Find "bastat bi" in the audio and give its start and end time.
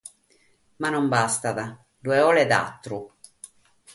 1.13-2.13